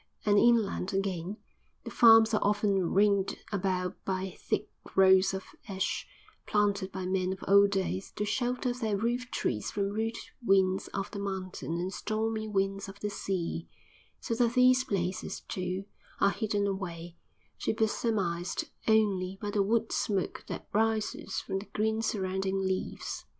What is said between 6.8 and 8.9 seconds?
by men of old days to shelter